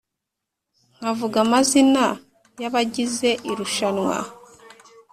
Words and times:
nkavuga 0.97 1.37
amazina 1.45 2.05
y’ 2.61 2.63
abagize 2.69 3.29
irushanwa, 3.51 4.17